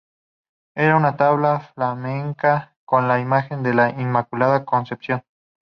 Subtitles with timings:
[0.73, 5.23] Era una tabla flamenca con la imagen de la Inmaculada Concepción.